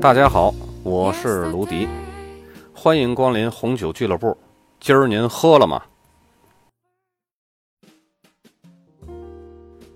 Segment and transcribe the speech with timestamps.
[0.00, 1.88] 大家好，我是卢迪，
[2.72, 4.36] 欢迎光临红酒俱乐部。
[4.78, 5.82] 今儿您喝了吗？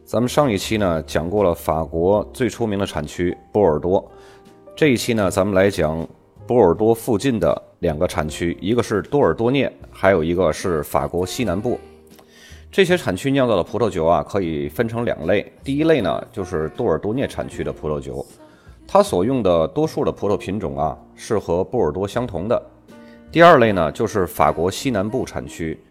[0.04, 4.04] 咱们上一期呢讲过了法国最出名的产区波尔多，
[4.74, 6.04] 这一期呢咱们来讲
[6.48, 11.78] 波尔多附近的两个产区，一个是多尔多涅，还有一个是法国西南部。
[12.72, 15.52] 这些产区酿造的葡萄酒啊，可以分成两类。
[15.62, 18.26] 第一类呢就是多尔多涅产区的葡萄酒。
[18.92, 22.62] 它所用的多数的葡萄品种啊，是和波尔多相同的。
[23.30, 25.82] 第二类呢，就是法国西南部产区。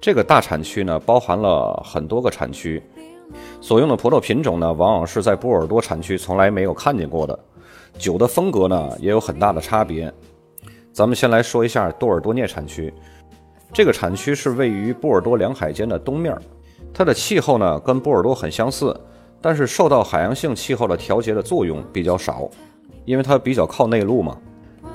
[0.00, 2.82] 这个大产区呢，包含了很多个产区，
[3.60, 7.38] 所用的葡萄品种呢，往往是在波尔多产区从来没有看见过的。
[7.98, 10.10] 酒的风格呢，也有很大的差别。
[10.94, 12.90] 咱们先来说一下多尔多涅产区。
[13.70, 16.34] 这个产区是位于波尔多两海间的东面，
[16.94, 18.98] 它的气候呢，跟波尔多很相似。
[19.40, 22.48] 但是受到海洋性气候的调节的作用比较少，
[23.04, 24.36] 因为它比较靠内陆嘛。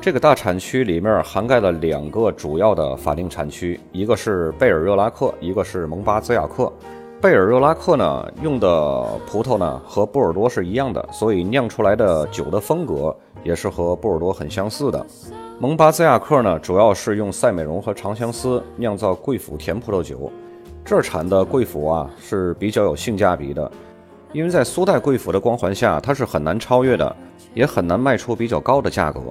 [0.02, 6.72] 这个大产区里面涵盖了两个主要的法定产区，一个是贝尔热拉克，一个是蒙巴兹亚克。
[7.22, 15.04] 贝尔热拉克呢用的葡萄呢和波尔多是一样的，所以酿出来的酒的风格也是和波尔多很相似的。
[15.60, 20.32] 蒙巴兹亚克呢主要是用赛美容和长相思酿造贵腐甜葡萄酒，
[20.84, 23.72] 这儿产的贵腐啊是比较有性价比的。
[24.36, 27.16] 因为在苏代贵腐的光环下，它是很难超越的，
[27.54, 29.22] 也很难卖出比较高的价格。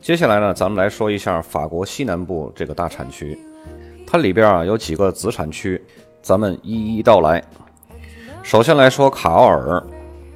[0.00, 3.38] 接下来呢，咱们来说一下法国西南部这个大产区，
[4.04, 5.80] 它里边啊有几个子产区，
[6.22, 7.40] 咱们一一道来。
[8.42, 9.80] 首先来说卡奥尔，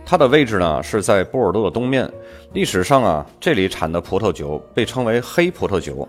[0.06, 2.08] 它的位置呢是在波尔多的东面。
[2.52, 6.08] 历史上啊，这里产的葡萄酒被称为黑葡萄酒，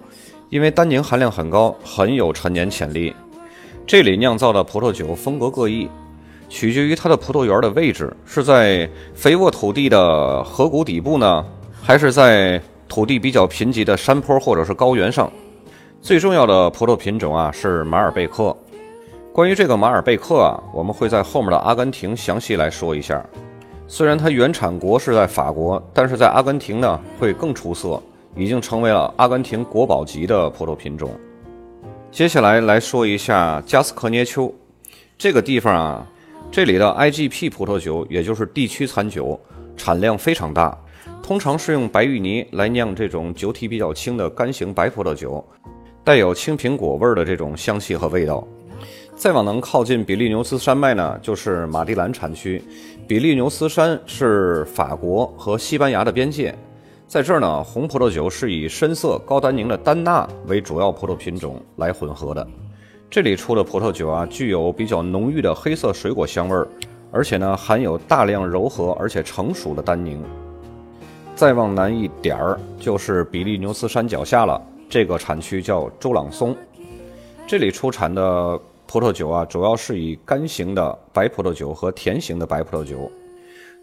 [0.52, 3.16] 因为单宁含量很高，很有陈年潜力。
[3.88, 5.90] 这里酿造的葡萄酒风格各异。
[6.52, 11.46] 取决于它的葡萄园的位置，是在肥沃土地的河谷底部呢，
[11.82, 15.32] 还是在土地比较贫瘠的山坡或者是高原上？
[16.02, 18.56] 最重要的葡萄品种啊是马尔贝克。
[19.32, 23.26] 关于这个马尔贝克啊，我们会在后面的阿根廷详细来说一下。
[23.88, 28.02] 虽然它原产国是在法国，但是在阿根廷呢会更出色，
[28.36, 31.10] 已经成为了阿根廷国宝级的葡萄品种。
[32.12, 34.54] 接下来来说一下加斯科涅丘
[35.18, 36.06] 这个地方啊。
[36.52, 39.40] 这里的 IGP 葡萄酒，也就是地区餐酒，
[39.78, 40.78] 产量非常大，
[41.24, 45.42] 通常是用白玉泥来酿这种酒体比较轻的干型白葡萄酒，
[46.04, 48.46] 带有青苹果味儿的这种香气和味道。
[49.16, 52.62] 再往能靠近比利牛斯山脉呢，就是马蒂兰产区。
[53.08, 56.54] 比利牛斯山是法国和西班牙的边界，
[57.08, 62.46] 在这儿呢，红葡萄酒是以深色高单宁的丹纳为主要葡萄品种来混合的。
[63.12, 66.66] 这里出的葡萄酒啊，具有比较浓郁的黑色水果香味儿，
[67.12, 70.24] 而且呢，含有大量柔和而且成熟的单宁。
[71.36, 76.56] 再往南一点儿就是比利牛斯山脚下了，这个产区叫周朗松。
[77.46, 78.58] 这里出产的
[78.88, 83.12] 葡萄酒啊，主要是以干型的白葡萄酒和甜型的白葡萄酒。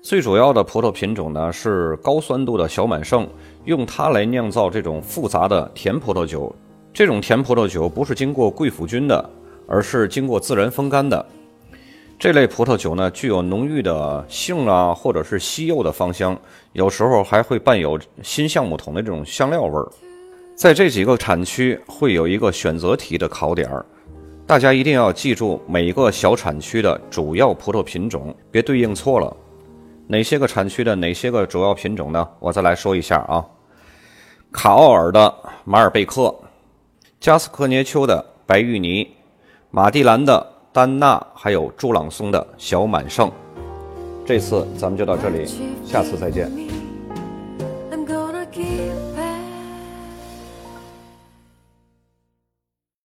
[0.00, 3.28] 最主要的葡萄品种呢是高酸度的小满胜，
[3.66, 6.50] 用它来酿造这种复杂的甜葡萄酒。
[6.98, 9.30] 这种甜葡萄酒不是经过贵腐菌的，
[9.68, 11.24] 而是经过自然风干的。
[12.18, 16.36] 这类葡萄酒呢，具有浓郁的杏啊，或者是西柚的芳香，
[16.72, 19.88] 有时候还会伴有新橡木桶的这种香料味儿。
[20.56, 23.86] 在这几个产区会有一个选择题的考点儿，
[24.44, 29.36] 大家一定要记住每个小产区的主要葡萄品种，别对应错了。
[30.08, 32.28] 哪些个产区的哪些个主要品种呢？
[32.40, 33.46] 我再来说一下啊，
[34.50, 35.32] 卡奥尔的
[35.64, 36.34] 马尔贝克。
[37.20, 39.08] 加斯科涅丘的白玉泥，
[39.72, 43.28] 马蒂兰的丹娜，还有朱朗松的小满胜。
[44.24, 45.44] 这次咱们就到这里，
[45.84, 46.48] 下次再见。